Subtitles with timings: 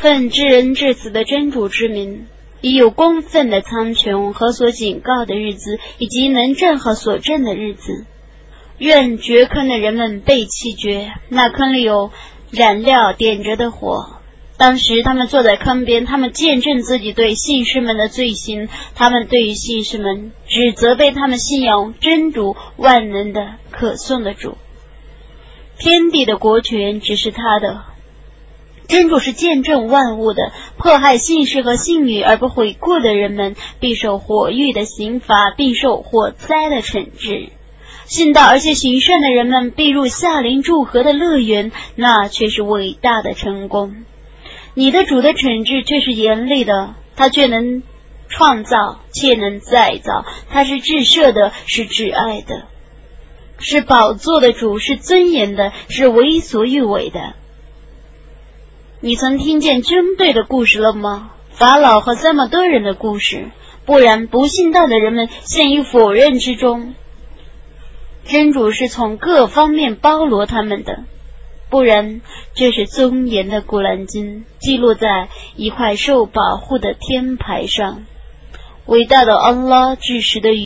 [0.00, 2.26] 奉至恩至慈的真主之名，
[2.62, 8.06] 以有公愤的苍穹和所警告的日子，以及能证和所证的日子。
[8.78, 12.10] 愿掘坑的人们被弃绝，那坑里有
[12.50, 14.16] 燃料点着的火。
[14.56, 18.70] 当时他们坐在坑边，他们见证自己对信士们的罪行。
[18.94, 24.56] 他们对于信士们只责备他们信仰真主万能的可颂的主。
[25.78, 27.84] 天地的国权只是他的。
[28.90, 37.50] 真主是见证万物的，迫害信士和信女而不悔过的人们，必受火狱的刑罚，并受火灾的惩治；
[38.06, 43.94] 信道而且行善的人们，必入夏林祝河的乐园，那却是伟大的成功。
[44.74, 47.84] 你的主的惩治却是严厉的，他却能
[48.28, 52.64] 创造，且能再造，他是至赦的，是至爱的，
[53.60, 57.34] 是宝座的主，是尊严的，是为所欲为的。
[59.02, 61.30] 你曾听见军队的故事了吗？
[61.52, 63.50] 法老和这么多人的故事，
[63.86, 66.94] 不然不信道的人们陷于否认之中。
[68.26, 71.04] 真主是从各方面包罗他们的，
[71.70, 72.20] 不然
[72.54, 78.04] 这是尊严的古兰经记录在一块受保护的天牌上。
[78.84, 80.58] 伟大的安拉至实的语。